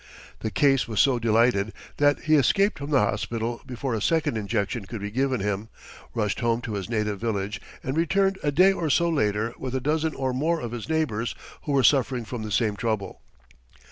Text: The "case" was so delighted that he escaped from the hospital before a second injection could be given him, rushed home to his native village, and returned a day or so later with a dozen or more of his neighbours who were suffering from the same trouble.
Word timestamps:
The 0.39 0.49
"case" 0.49 0.87
was 0.87 0.99
so 0.99 1.19
delighted 1.19 1.73
that 1.97 2.21
he 2.21 2.33
escaped 2.33 2.79
from 2.79 2.89
the 2.89 2.97
hospital 3.01 3.61
before 3.67 3.93
a 3.93 4.01
second 4.01 4.35
injection 4.35 4.85
could 4.85 4.99
be 4.99 5.11
given 5.11 5.41
him, 5.41 5.69
rushed 6.15 6.39
home 6.39 6.59
to 6.61 6.73
his 6.73 6.89
native 6.89 7.19
village, 7.19 7.61
and 7.83 7.95
returned 7.95 8.39
a 8.41 8.51
day 8.51 8.73
or 8.73 8.89
so 8.89 9.07
later 9.07 9.53
with 9.59 9.75
a 9.75 9.79
dozen 9.79 10.15
or 10.15 10.33
more 10.33 10.59
of 10.59 10.71
his 10.71 10.89
neighbours 10.89 11.35
who 11.65 11.71
were 11.73 11.83
suffering 11.83 12.25
from 12.25 12.41
the 12.41 12.49
same 12.51 12.75
trouble. 12.75 13.21